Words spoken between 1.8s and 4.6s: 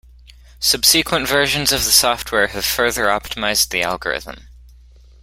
the software have further optimized the algorithm.